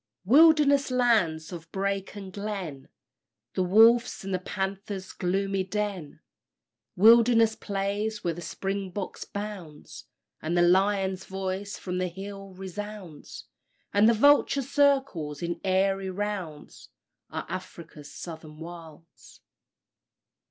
Wilderness 0.25 0.89
lands 0.89 1.51
of 1.51 1.71
brake 1.71 2.15
and 2.15 2.33
glen, 2.33 2.89
The 3.53 3.61
wolf's 3.61 4.23
and 4.23 4.33
the 4.33 4.39
panther's 4.39 5.11
gloomy 5.13 5.63
den; 5.63 6.21
Wilderness 6.95 7.55
plains 7.55 8.23
where 8.23 8.33
the 8.33 8.41
springbok 8.41 9.19
bounds, 9.31 10.05
And 10.41 10.57
the 10.57 10.63
lion's 10.63 11.25
voice 11.25 11.77
from 11.77 11.99
the 11.99 12.07
hill 12.07 12.55
resounds, 12.55 13.45
And 13.93 14.09
the 14.09 14.15
vulture 14.15 14.63
circles 14.63 15.43
in 15.43 15.61
airy 15.63 16.09
rounds, 16.09 16.89
Are 17.29 17.45
Afric's 17.47 18.09
Southern 18.11 18.57
Wilds. 18.57 19.41